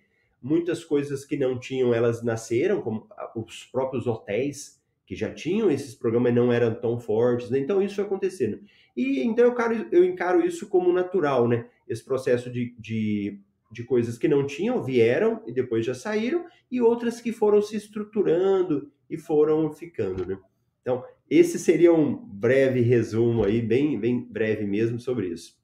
Muitas 0.42 0.84
coisas 0.84 1.24
que 1.24 1.36
não 1.36 1.58
tinham, 1.58 1.94
elas 1.94 2.22
nasceram, 2.22 2.82
como 2.82 3.06
os 3.36 3.64
próprios 3.64 4.06
hotéis, 4.06 4.82
que 5.06 5.14
já 5.14 5.32
tinham 5.32 5.70
esses 5.70 5.94
programas 5.94 6.34
não 6.34 6.52
eram 6.52 6.74
tão 6.74 6.98
fortes. 6.98 7.50
Né? 7.50 7.58
Então, 7.58 7.82
isso 7.82 8.00
acontecendo. 8.00 8.60
E 8.96 9.20
então 9.22 9.44
eu 9.44 9.52
encaro, 9.52 9.86
eu 9.90 10.04
encaro 10.04 10.46
isso 10.46 10.68
como 10.68 10.92
natural, 10.92 11.48
né? 11.48 11.66
Esse 11.88 12.04
processo 12.04 12.50
de, 12.50 12.74
de, 12.78 13.40
de 13.70 13.84
coisas 13.84 14.18
que 14.18 14.28
não 14.28 14.46
tinham, 14.46 14.82
vieram 14.82 15.42
e 15.46 15.52
depois 15.52 15.84
já 15.84 15.94
saíram, 15.94 16.44
e 16.70 16.80
outras 16.80 17.20
que 17.20 17.32
foram 17.32 17.62
se 17.62 17.76
estruturando 17.76 18.90
e 19.08 19.16
foram 19.16 19.70
ficando, 19.72 20.26
né? 20.26 20.38
Então, 20.82 21.04
esse 21.30 21.58
seria 21.58 21.92
um 21.94 22.14
breve 22.14 22.80
resumo 22.80 23.44
aí, 23.44 23.62
bem, 23.62 23.98
bem 23.98 24.20
breve 24.20 24.66
mesmo 24.66 25.00
sobre 25.00 25.28
isso. 25.28 25.56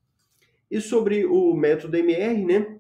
E 0.71 0.81
sobre 0.81 1.27
o 1.27 1.55
método 1.55 1.97
MR, 1.97 2.45
né? 2.45 2.78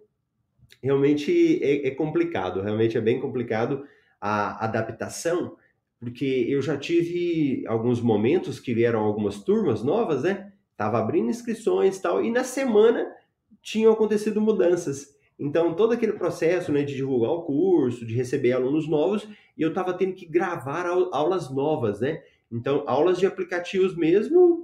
Realmente 0.82 1.62
é, 1.62 1.88
é 1.88 1.90
complicado, 1.90 2.60
realmente 2.60 2.96
é 2.96 3.00
bem 3.00 3.20
complicado 3.20 3.84
a 4.20 4.64
adaptação, 4.64 5.56
porque 5.98 6.46
eu 6.48 6.62
já 6.62 6.76
tive 6.76 7.64
alguns 7.66 8.00
momentos 8.00 8.60
que 8.60 8.74
vieram 8.74 9.00
algumas 9.00 9.42
turmas 9.42 9.82
novas, 9.82 10.22
né? 10.22 10.52
Tava 10.76 10.98
abrindo 10.98 11.30
inscrições 11.30 11.98
tal, 11.98 12.24
e 12.24 12.30
na 12.30 12.44
semana 12.44 13.12
tinham 13.60 13.92
acontecido 13.92 14.40
mudanças. 14.40 15.16
Então, 15.38 15.74
todo 15.74 15.92
aquele 15.92 16.14
processo 16.14 16.72
né, 16.72 16.82
de 16.82 16.96
divulgar 16.96 17.30
o 17.30 17.42
curso, 17.42 18.04
de 18.04 18.14
receber 18.14 18.52
alunos 18.52 18.88
novos, 18.88 19.28
e 19.56 19.62
eu 19.62 19.68
estava 19.68 19.94
tendo 19.94 20.14
que 20.14 20.26
gravar 20.26 20.86
aulas 20.86 21.50
novas, 21.50 22.00
né? 22.00 22.22
Então, 22.50 22.82
aulas 22.86 23.18
de 23.18 23.26
aplicativos 23.26 23.94
mesmo, 23.94 24.57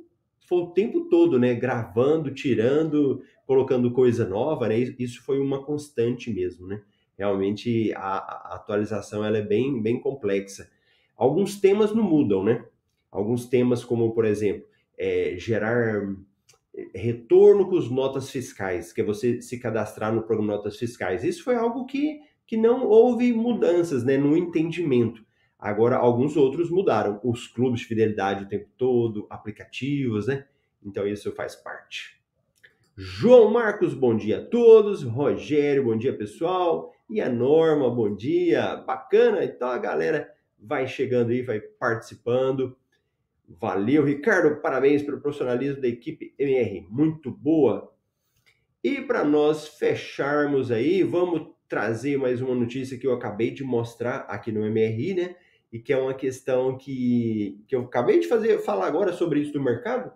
foi 0.47 0.59
o 0.59 0.67
tempo 0.69 1.09
todo, 1.09 1.39
né? 1.39 1.55
Gravando, 1.55 2.33
tirando, 2.33 3.23
colocando 3.47 3.91
coisa 3.93 4.27
nova, 4.27 4.69
né? 4.69 4.79
Isso 4.99 5.23
foi 5.23 5.41
uma 5.41 5.65
constante 5.65 6.33
mesmo, 6.33 6.67
né? 6.67 6.83
Realmente, 7.17 7.93
a, 7.95 8.19
a 8.19 8.55
atualização 8.57 9.25
ela 9.25 9.39
é 9.39 9.43
bem, 9.43 9.81
bem 9.81 10.01
complexa. 10.01 10.71
Alguns 11.17 11.61
temas 11.61 11.95
não 11.95 12.03
mudam, 12.03 12.45
né? 12.45 12.65
Alguns 13.11 13.47
temas, 13.47 13.85
como 13.85 14.13
por 14.13 14.25
exemplo, 14.25 14.67
é, 14.99 15.37
gerar 15.39 16.03
é, 16.75 16.99
retorno 16.99 17.69
com 17.69 17.79
as 17.79 17.89
notas 17.89 18.31
fiscais, 18.31 18.93
que 18.93 19.01
é 19.01 19.05
você 19.05 19.41
se 19.41 19.59
cadastrar 19.59 20.13
no 20.13 20.23
programa 20.23 20.57
Notas 20.57 20.77
Fiscais. 20.77 21.23
Isso 21.23 21.45
foi 21.45 21.55
algo 21.55 21.87
que, 21.87 22.21
que 22.47 22.57
não 22.57 22.87
houve 22.87 23.33
mudanças 23.33 24.05
né, 24.05 24.19
no 24.19 24.37
entendimento. 24.37 25.25
Agora, 25.65 25.97
alguns 25.97 26.37
outros 26.37 26.69
mudaram. 26.69 27.19
Os 27.25 27.47
clubes 27.47 27.81
de 27.81 27.87
fidelidade 27.87 28.45
o 28.45 28.49
tempo 28.49 28.69
todo, 28.77 29.27
aplicativos, 29.31 30.27
né? 30.27 30.45
Então, 30.85 31.07
isso 31.07 31.33
faz 31.33 31.57
parte. 31.57 32.21
João 32.95 33.51
Marcos, 33.51 33.95
bom 33.95 34.15
dia 34.15 34.41
a 34.41 34.45
todos. 34.45 35.03
Rogério, 35.03 35.85
bom 35.85 35.97
dia, 35.97 36.15
pessoal. 36.15 36.93
E 37.09 37.19
a 37.19 37.31
Norma, 37.31 37.89
bom 37.89 38.15
dia. 38.15 38.77
Bacana. 38.77 39.43
Então, 39.43 39.67
a 39.67 39.79
galera 39.79 40.31
vai 40.59 40.87
chegando 40.87 41.31
aí, 41.31 41.41
vai 41.41 41.61
participando. 41.61 42.77
Valeu, 43.49 44.05
Ricardo, 44.05 44.61
parabéns 44.61 45.03
pelo 45.03 45.19
profissionalismo 45.19 45.81
da 45.81 45.89
equipe 45.89 46.35
MR, 46.39 46.87
muito 46.91 47.31
boa. 47.31 47.91
E 48.83 49.01
para 49.01 49.25
nós 49.25 49.67
fecharmos 49.67 50.71
aí, 50.71 51.03
vamos 51.03 51.55
trazer 51.67 52.19
mais 52.19 52.43
uma 52.43 52.55
notícia 52.55 52.99
que 52.99 53.07
eu 53.07 53.15
acabei 53.15 53.51
de 53.51 53.65
mostrar 53.65 54.27
aqui 54.29 54.53
no 54.53 54.61
MRI, 54.71 55.15
né? 55.15 55.37
E 55.75 55.81
que 55.81 55.93
é 55.93 55.99
uma 55.99 56.15
questão 56.15 56.79
que, 56.79 57.61
que 57.67 57.75
eu 57.75 57.83
acabei 57.83 58.21
de 58.21 58.29
fazer, 58.29 58.61
falar 58.61 58.87
agora 58.87 59.13
sobre 59.13 59.41
isso 59.41 59.53
do 59.53 59.61
mercado. 59.61 60.13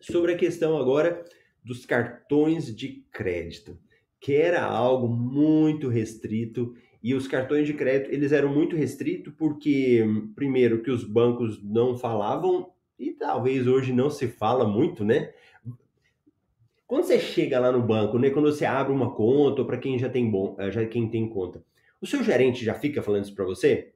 Sobre 0.00 0.32
a 0.32 0.36
questão 0.36 0.76
agora 0.76 1.24
dos 1.62 1.86
cartões 1.86 2.74
de 2.74 3.04
crédito, 3.12 3.78
que 4.18 4.34
era 4.34 4.64
algo 4.64 5.06
muito 5.06 5.86
restrito 5.86 6.74
e 7.00 7.14
os 7.14 7.28
cartões 7.28 7.64
de 7.64 7.74
crédito, 7.74 8.12
eles 8.12 8.32
eram 8.32 8.52
muito 8.52 8.74
restritos 8.74 9.32
porque, 9.38 10.04
primeiro, 10.34 10.82
que 10.82 10.90
os 10.90 11.04
bancos 11.04 11.62
não 11.62 11.96
falavam, 11.96 12.72
e 12.98 13.12
talvez 13.12 13.68
hoje 13.68 13.92
não 13.92 14.10
se 14.10 14.26
fala 14.26 14.66
muito, 14.66 15.04
né? 15.04 15.32
Quando 16.88 17.04
você 17.04 17.20
chega 17.20 17.60
lá 17.60 17.70
no 17.70 17.82
banco, 17.82 18.18
né, 18.18 18.30
quando 18.30 18.50
você 18.50 18.64
abre 18.64 18.92
uma 18.92 19.14
conta, 19.14 19.62
ou 19.62 19.66
para 19.66 19.78
quem 19.78 19.96
já 19.96 20.08
tem 20.08 20.28
bom, 20.28 20.56
já 20.72 20.84
quem 20.84 21.08
tem 21.08 21.28
conta, 21.28 21.64
o 22.02 22.06
seu 22.06 22.22
gerente 22.22 22.64
já 22.64 22.74
fica 22.74 23.00
falando 23.02 23.24
isso 23.24 23.34
para 23.34 23.44
você? 23.44 23.92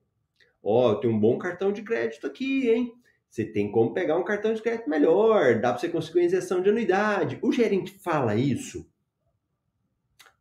Ó, 0.63 0.91
oh, 0.91 0.95
tem 0.97 1.11
um 1.11 1.19
bom 1.19 1.37
cartão 1.39 1.73
de 1.73 1.83
crédito 1.83 2.27
aqui, 2.27 2.71
hein? 2.71 2.93
Você 3.29 3.45
tem 3.45 3.71
como 3.71 3.93
pegar 3.93 4.17
um 4.17 4.25
cartão 4.25 4.55
de 4.55 4.63
crédito 4.63 4.89
melhor, 4.89 5.61
dá 5.61 5.71
para 5.71 5.79
você 5.79 5.89
conseguir 5.89 6.21
uma 6.21 6.25
isenção 6.25 6.63
de 6.63 6.71
anuidade. 6.71 7.39
O 7.43 7.53
gerente 7.53 7.93
fala 7.99 8.35
isso? 8.37 8.89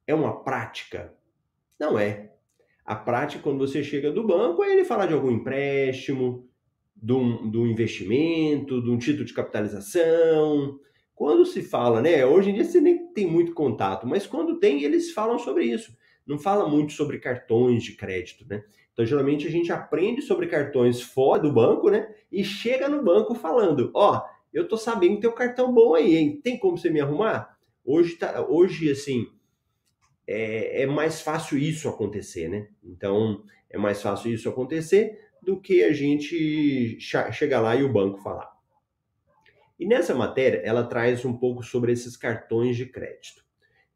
É 0.08 0.14
uma 0.14 0.44
prática? 0.44 1.14
Não 1.80 2.00
é. 2.00 2.32
A 2.86 2.96
prática, 2.96 3.42
quando 3.42 3.60
você 3.60 3.84
chega 3.84 4.12
do 4.12 4.26
banco, 4.26 4.64
é 4.64 4.72
ele 4.72 4.86
falar 4.86 5.08
de 5.08 5.14
algum 5.14 5.32
empréstimo, 5.32 6.48
de 6.96 7.14
um, 7.14 7.50
de 7.50 7.58
um 7.58 7.66
investimento, 7.66 8.82
de 8.82 8.90
um 8.92 8.98
título 8.98 9.26
de 9.26 9.34
capitalização. 9.34 10.80
Quando 11.16 11.46
se 11.46 11.64
fala, 11.64 12.02
né? 12.02 12.26
Hoje 12.26 12.52
em 12.52 12.54
dia 12.54 12.64
você 12.64 12.80
nem 12.80 13.12
tem 13.12 13.26
muito 13.26 13.54
contato, 13.54 14.06
mas 14.06 14.28
quando 14.28 14.60
tem, 14.60 14.84
eles 14.84 15.12
falam 15.12 15.40
sobre 15.40 15.66
isso. 15.66 15.98
Não 16.26 16.40
fala 16.40 16.68
muito 16.68 16.94
sobre 16.94 17.20
cartões 17.20 17.84
de 17.84 17.96
crédito, 17.96 18.46
né? 18.48 18.64
Então, 18.92 19.06
geralmente 19.06 19.46
a 19.46 19.52
gente 19.52 19.72
aprende 19.72 20.22
sobre 20.22 20.48
cartões 20.48 21.02
fora 21.02 21.42
do 21.42 21.52
banco, 21.52 21.90
né? 21.90 22.14
E 22.32 22.44
chega 22.44 22.88
no 22.88 23.04
banco 23.04 23.36
falando: 23.36 23.92
Ó, 23.94 24.16
oh, 24.18 24.22
eu 24.54 24.68
tô 24.68 24.78
sabendo 24.78 25.16
que 25.16 25.22
tem 25.22 25.30
um 25.30 25.36
cartão 25.36 25.74
bom 25.74 25.94
aí, 25.94 26.16
hein? 26.16 26.40
Tem 26.42 26.58
como 26.58 26.78
você 26.78 26.90
me 26.90 27.02
arrumar? 27.02 27.58
Hoje, 27.84 28.16
tá, 28.16 28.44
hoje 28.48 28.90
assim, 28.90 29.28
é, 30.26 30.84
é 30.84 30.86
mais 30.86 31.22
fácil 31.22 31.58
isso 31.58 31.88
acontecer, 31.90 32.48
né? 32.48 32.70
Então, 32.84 33.44
é 33.70 33.78
mais 33.78 34.02
fácil 34.02 34.34
isso 34.34 34.50
acontecer 34.50 35.20
do 35.42 35.60
que 35.60 35.84
a 35.84 35.94
gente 35.94 36.98
chegar 37.00 37.62
lá 37.62 37.76
e 37.76 37.84
o 37.84 37.92
banco 37.92 38.18
falar. 38.22 38.50
E 39.78 39.86
nessa 39.86 40.16
matéria, 40.16 40.62
ela 40.64 40.86
traz 40.86 41.26
um 41.26 41.38
pouco 41.38 41.62
sobre 41.62 41.92
esses 41.92 42.16
cartões 42.16 42.78
de 42.78 42.86
crédito. 42.86 43.44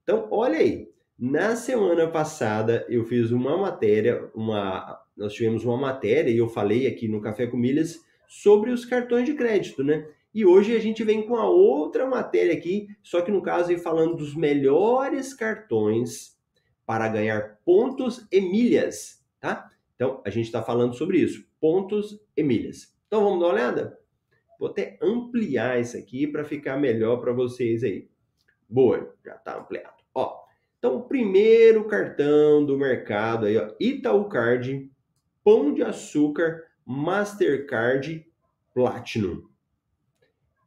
Então, 0.03 0.27
olha 0.29 0.59
aí, 0.59 0.89
na 1.19 1.53
semana 1.55 2.07
passada 2.07 2.85
eu 2.88 3.03
fiz 3.03 3.29
uma 3.31 3.57
matéria, 3.57 4.29
uma, 4.33 4.97
nós 5.17 5.33
tivemos 5.33 5.65
uma 5.65 5.75
matéria 5.75 6.31
e 6.31 6.38
eu 6.38 6.47
falei 6.47 6.88
aqui 6.88 7.09
no 7.09 7.19
Café 7.19 7.45
com 7.45 7.57
Milhas 7.57 7.99
sobre 8.25 8.71
os 8.71 8.85
cartões 8.85 9.25
de 9.25 9.33
crédito, 9.33 9.83
né? 9.83 10.07
E 10.33 10.45
hoje 10.45 10.75
a 10.75 10.79
gente 10.79 11.03
vem 11.03 11.25
com 11.25 11.35
a 11.35 11.49
outra 11.49 12.07
matéria 12.07 12.53
aqui, 12.53 12.88
só 13.03 13.21
que 13.21 13.31
no 13.31 13.41
caso 13.41 13.77
falando 13.79 14.15
dos 14.15 14.33
melhores 14.33 15.33
cartões 15.33 16.38
para 16.85 17.09
ganhar 17.09 17.59
pontos 17.65 18.25
e 18.31 18.39
milhas, 18.39 19.21
tá? 19.41 19.69
Então, 19.95 20.21
a 20.25 20.29
gente 20.29 20.45
está 20.45 20.63
falando 20.63 20.93
sobre 20.93 21.17
isso, 21.17 21.45
pontos 21.59 22.17
e 22.38 22.41
milhas. 22.41 22.95
Então, 23.07 23.23
vamos 23.23 23.41
dar 23.41 23.47
uma 23.47 23.53
olhada? 23.53 23.99
Vou 24.57 24.69
até 24.69 24.97
ampliar 25.01 25.81
isso 25.81 25.97
aqui 25.97 26.25
para 26.25 26.45
ficar 26.45 26.77
melhor 26.77 27.17
para 27.17 27.33
vocês 27.33 27.83
aí. 27.83 28.07
Boa, 28.69 29.13
já 29.25 29.35
está 29.35 29.59
ampliado. 29.59 29.99
Então, 30.79 30.95
o 30.95 31.03
primeiro 31.03 31.86
cartão 31.86 32.65
do 32.65 32.77
mercado 32.77 33.45
aí, 33.45 33.57
ó, 33.57 33.74
Itaú 33.79 34.29
Card, 34.29 34.89
Pão 35.43 35.74
de 35.74 35.83
Açúcar, 35.83 36.63
Mastercard 36.86 38.25
Platinum. 38.74 39.43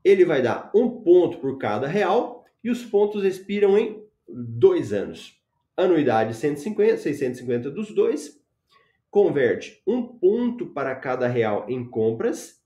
Ele 0.05 0.25
vai 0.25 0.43
dar 0.43 0.71
um 0.75 1.03
ponto 1.03 1.39
por 1.39 1.57
cada 1.57 1.87
real 1.87 2.45
e 2.63 2.71
os 2.71 2.85
pontos 2.85 3.25
expiram 3.25 3.79
em 3.79 4.05
dois 4.29 4.93
anos. 4.93 5.41
Anuidade 5.77 6.35
150, 6.35 6.99
650 6.99 7.71
dos 7.71 7.95
dois 7.95 8.43
converte 9.11 9.83
um 9.87 10.03
ponto 10.03 10.67
para 10.67 10.95
cada 10.97 11.27
real 11.27 11.67
em 11.69 11.85
compras, 11.89 12.63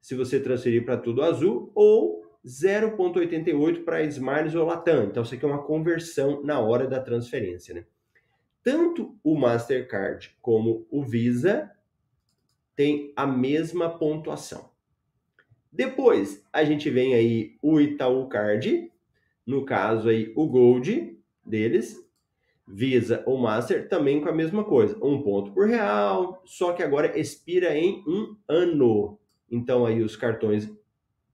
se 0.00 0.14
você 0.14 0.40
transferir 0.40 0.84
para 0.84 0.96
tudo 0.96 1.22
azul, 1.22 1.70
ou 1.74 2.24
0,88 2.44 3.84
para 3.84 4.02
Smiles 4.04 4.54
ou 4.54 4.66
Latam. 4.66 5.04
Então, 5.04 5.22
isso 5.22 5.34
aqui 5.34 5.44
é 5.44 5.48
uma 5.48 5.62
conversão 5.62 6.42
na 6.42 6.58
hora 6.58 6.86
da 6.86 7.00
transferência. 7.00 7.74
Né? 7.74 7.84
Tanto 8.62 9.18
o 9.22 9.36
Mastercard 9.36 10.36
como 10.40 10.86
o 10.90 11.02
Visa 11.02 11.70
têm 12.74 13.12
a 13.14 13.26
mesma 13.26 13.90
pontuação. 13.90 14.70
Depois, 15.72 16.44
a 16.52 16.64
gente 16.64 16.90
vem 16.90 17.14
aí 17.14 17.56
o 17.62 17.80
Itaú 17.80 18.28
Card, 18.28 18.90
no 19.46 19.64
caso 19.64 20.08
aí 20.08 20.32
o 20.34 20.48
Gold 20.48 21.16
deles, 21.44 21.96
Visa 22.66 23.22
ou 23.26 23.36
Master 23.36 23.88
também 23.88 24.20
com 24.20 24.28
a 24.28 24.34
mesma 24.34 24.64
coisa, 24.64 24.96
um 25.04 25.22
ponto 25.22 25.52
por 25.52 25.68
real, 25.68 26.40
só 26.44 26.72
que 26.72 26.82
agora 26.82 27.18
expira 27.18 27.76
em 27.76 28.02
um 28.06 28.36
ano. 28.48 29.18
Então 29.50 29.84
aí 29.84 30.02
os 30.02 30.16
cartões 30.16 30.70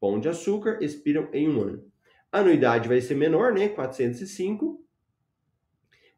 Pão 0.00 0.20
de 0.20 0.28
Açúcar 0.28 0.78
expiram 0.80 1.28
em 1.32 1.48
um 1.48 1.60
ano. 1.62 1.84
A 2.30 2.40
anuidade 2.40 2.88
vai 2.88 3.00
ser 3.00 3.14
menor, 3.14 3.52
né? 3.52 3.68
405. 3.68 4.84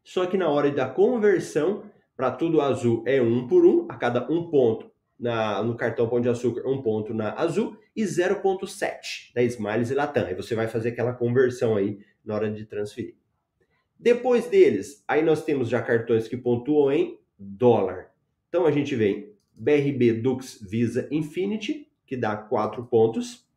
Só 0.03 0.25
que 0.25 0.37
na 0.37 0.49
hora 0.49 0.71
da 0.71 0.87
conversão, 0.89 1.83
para 2.15 2.31
tudo 2.31 2.61
azul 2.61 3.03
é 3.05 3.21
um 3.21 3.47
por 3.47 3.65
um, 3.65 3.85
a 3.89 3.95
cada 3.95 4.29
um 4.29 4.49
ponto 4.49 4.91
na, 5.19 5.61
no 5.63 5.75
cartão 5.75 6.09
Pão 6.09 6.21
de 6.21 6.29
Açúcar, 6.29 6.67
um 6.67 6.81
ponto 6.81 7.13
na 7.13 7.33
azul 7.33 7.77
e 7.95 8.03
0,7 8.03 9.33
da 9.33 9.43
Smiles 9.43 9.91
e 9.91 9.93
Latam. 9.93 10.25
Aí 10.25 10.33
você 10.33 10.55
vai 10.55 10.67
fazer 10.67 10.89
aquela 10.89 11.13
conversão 11.13 11.75
aí 11.75 11.99
na 12.23 12.35
hora 12.35 12.49
de 12.49 12.65
transferir. 12.65 13.15
Depois 13.97 14.47
deles, 14.47 15.03
aí 15.07 15.21
nós 15.21 15.43
temos 15.43 15.67
já 15.67 15.81
cartões 15.81 16.27
que 16.27 16.37
pontuam 16.37 16.91
em 16.91 17.19
dólar. 17.37 18.11
Então 18.47 18.65
a 18.65 18.71
gente 18.71 18.95
vem 18.95 19.33
BRB 19.53 20.13
Dux 20.13 20.59
Visa 20.61 21.07
Infinity, 21.11 21.91
que 22.05 22.15
dá 22.15 22.35
4 22.35 22.85
pontos. 22.85 23.48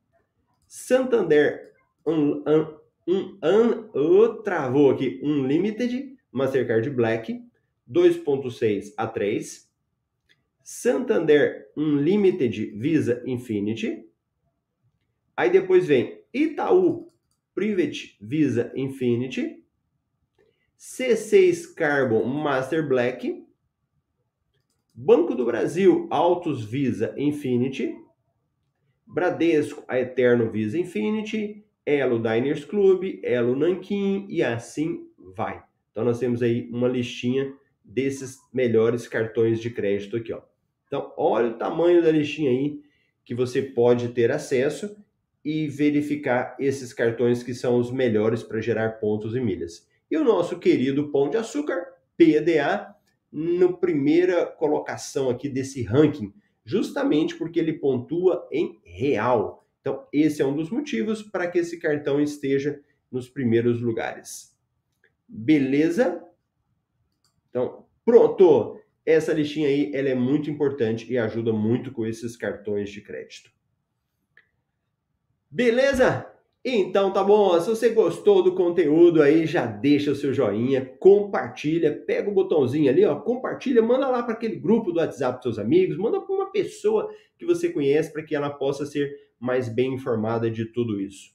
Santander. 0.73 1.71
Um, 2.07 2.43
um, 2.47 2.79
um, 3.07 3.39
um 3.45 3.91
oh, 3.93 4.43
travou 4.43 4.91
aqui, 4.91 5.21
Unlimited, 5.23 6.17
Mastercard 6.33 6.89
Black, 6.89 7.45
2.6 7.87 8.95
a 8.97 9.07
3. 9.07 9.71
Santander 10.63 11.71
Unlimited 11.77 12.73
Visa 12.79 13.23
Infinity. 13.27 14.09
Aí 15.37 15.51
depois 15.51 15.87
vem 15.87 16.23
Itaú 16.33 17.13
Private 17.55 18.17
Visa 18.19 18.73
Infinity, 18.75 19.63
C6 20.79 21.75
Carbon 21.75 22.25
Master 22.25 22.89
Black, 22.89 23.45
Banco 24.95 25.35
do 25.35 25.45
Brasil 25.45 26.09
Autos 26.11 26.65
Visa 26.65 27.15
Infinity, 27.19 28.02
Bradesco 29.07 29.85
a 29.89 29.99
Eterno 29.99 30.51
Visa 30.51 30.79
Infinity, 30.79 31.65
Elo 31.85 32.19
Diners 32.19 32.65
Club, 32.65 33.21
Elo 33.23 33.57
Nankin 33.57 34.27
e 34.29 34.43
assim 34.43 35.09
vai. 35.37 35.63
Então 35.91 36.05
nós 36.05 36.19
temos 36.19 36.43
aí 36.43 36.69
uma 36.71 36.89
listinha 36.89 37.53
desses 37.85 38.39
melhores 38.53 39.07
cartões 39.07 39.61
de 39.61 39.71
crédito 39.71 40.17
aqui, 40.17 40.33
ó. 40.33 40.41
Então 40.87 41.13
olha 41.17 41.49
o 41.49 41.59
tamanho 41.59 42.03
da 42.03 42.11
listinha 42.11 42.51
aí 42.51 42.81
que 43.25 43.35
você 43.35 43.63
pode 43.63 44.09
ter 44.09 44.31
acesso 44.31 44.97
e 45.45 45.67
verificar 45.67 46.57
esses 46.59 46.93
cartões 46.93 47.43
que 47.43 47.55
são 47.55 47.79
os 47.79 47.91
melhores 47.91 48.43
para 48.43 48.61
gerar 48.61 49.01
pontos 49.01 49.35
e 49.35 49.41
milhas. 49.41 49.89
E 50.11 50.17
o 50.17 50.25
nosso 50.25 50.59
querido 50.59 51.11
Pão 51.11 51.29
de 51.29 51.37
Açúcar, 51.37 51.85
PDA, 52.17 52.95
no 53.33 53.79
primeira 53.79 54.47
colocação 54.47 55.31
aqui 55.31 55.49
desse 55.49 55.83
ranking, 55.83 56.33
justamente 56.65 57.37
porque 57.37 57.59
ele 57.59 57.73
pontua 57.73 58.49
em 58.51 58.81
real. 58.85 59.67
Então, 59.81 60.07
esse 60.13 60.41
é 60.41 60.47
um 60.47 60.55
dos 60.55 60.71
motivos 60.71 61.23
para 61.23 61.47
que 61.49 61.59
esse 61.59 61.79
cartão 61.79 62.21
esteja 62.21 62.81
nos 63.11 63.29
primeiros 63.29 63.81
lugares. 63.81 64.57
Beleza? 65.29 66.25
Então, 67.51 67.85
pronto! 68.05 68.79
Essa 69.05 69.33
listinha 69.33 69.67
aí, 69.67 69.91
ela 69.93 70.11
é 70.11 70.15
muito 70.15 70.49
importante 70.49 71.13
e 71.13 71.19
ajuda 71.19 71.53
muito 71.53 71.91
com 71.91 72.07
esses 72.07 72.37
cartões 72.37 72.91
de 72.91 73.01
crédito. 73.01 73.51
Beleza? 75.51 76.33
Então 76.65 77.13
tá 77.13 77.25
bom, 77.25 77.61
se 77.61 77.69
você 77.69 77.89
gostou 77.89 78.41
do 78.41 78.55
conteúdo 78.55 79.21
aí, 79.21 79.47
já 79.47 79.67
deixa 79.67 80.13
o 80.13 80.15
seu 80.15 80.33
joinha, 80.33 80.87
compartilha, 81.01 81.93
pega 82.07 82.31
o 82.31 82.33
botãozinho 82.33 82.89
ali, 82.89 83.05
ó, 83.05 83.17
compartilha, 83.17 83.83
manda 83.83 84.09
lá 84.09 84.23
para 84.23 84.35
aquele 84.35 84.55
grupo 84.55 84.93
do 84.93 85.01
WhatsApp 85.01 85.35
dos 85.35 85.43
seus 85.43 85.59
amigos, 85.59 85.99
manda 85.99 86.21
para 86.21 86.37
pessoa 86.53 87.13
que 87.37 87.45
você 87.45 87.71
conhece 87.71 88.13
para 88.13 88.23
que 88.23 88.35
ela 88.35 88.51
possa 88.51 88.87
ser 88.87 89.11
mais 89.39 89.69
bem 89.69 89.95
informada 89.95 90.51
de 90.51 90.67
tudo 90.67 91.01
isso. 91.01 91.35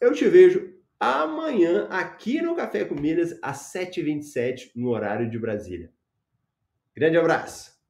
Eu 0.00 0.12
te 0.12 0.28
vejo 0.28 0.74
amanhã 0.98 1.86
aqui 1.88 2.42
no 2.42 2.54
Café 2.54 2.84
com 2.84 2.94
Milhas 2.94 3.38
às 3.40 3.72
7h27 3.72 4.72
no 4.76 4.90
horário 4.90 5.30
de 5.30 5.38
Brasília. 5.38 5.90
Grande 6.94 7.16
abraço! 7.16 7.80